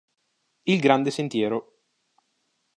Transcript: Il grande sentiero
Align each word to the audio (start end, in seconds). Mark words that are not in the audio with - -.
Il 0.63 0.79
grande 0.79 1.11
sentiero 1.11 1.77